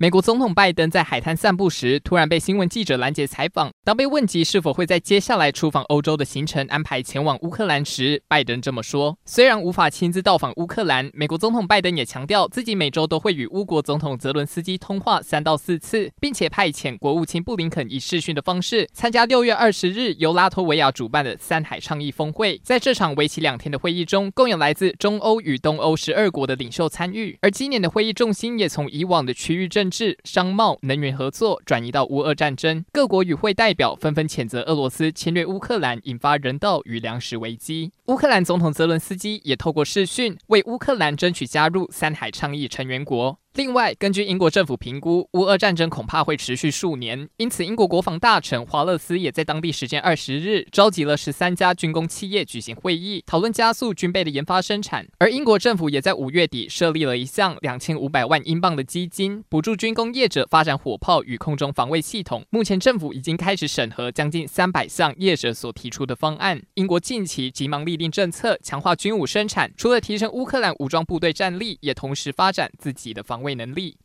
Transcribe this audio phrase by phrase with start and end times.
[0.00, 3.72] 美国总统拜登在海滩散步时，突然被新闻记者拦截采访。
[3.82, 22.60] 当被问及是否会在接下来出访欧洲的行程安排前往乌克兰时，拜登这么说：“虽然无法亲自到访乌克兰，美国总统拜登也强调自己每周都会与乌国总统泽伦斯基通话三到四次，并且派遣国务卿布林肯以视讯的方式参加六月二十日由拉脱维亚主办的三海倡议峰会。
[22.62, 32.84] 在这场为期两天的会议中，共有来自中欧与东欧十二国的领袖参与，而今年的会议重心也从以往的区域政治、商贸、能源合作转移到乌俄战争。
[32.92, 37.92] 各国与会代表纷纷谴责俄罗斯侵略乌克兰，引发人道与粮食危机。
[38.06, 43.38] 乌克兰总统泽伦斯基也透过视讯为乌克兰争取加入三海倡议成员国。
[43.58, 55.08] 另外，根据英国政府评估，乌俄战争恐怕会持续数年，因此英国国防大臣华勒斯也在当地时间二十日召集了十三家军工企业举行会议，讨论加速军备的研发生产。
[55.18, 62.44] 而英国政府也在五月底设立了一项两千五百万英镑的基金，补助军工业者发展火炮与空中防卫系统。
[62.50, 66.62] 目前政府已经开始审核将近三百项业者所提出的方案。
[66.74, 73.98] 英国近期急忙立定政策，强化军武生产，除了提升乌克兰武装部队战力，也同时发展自己的防卫能力。